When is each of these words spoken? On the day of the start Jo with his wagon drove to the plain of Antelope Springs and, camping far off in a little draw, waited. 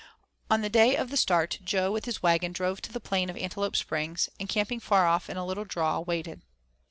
On 0.49 0.61
the 0.61 0.67
day 0.69 0.95
of 0.95 1.11
the 1.11 1.15
start 1.15 1.59
Jo 1.63 1.91
with 1.91 2.05
his 2.05 2.23
wagon 2.23 2.51
drove 2.53 2.81
to 2.81 2.91
the 2.91 2.99
plain 2.99 3.29
of 3.29 3.37
Antelope 3.37 3.75
Springs 3.75 4.29
and, 4.39 4.49
camping 4.49 4.79
far 4.79 5.05
off 5.05 5.29
in 5.29 5.37
a 5.37 5.45
little 5.45 5.63
draw, 5.63 5.99
waited. 5.99 6.41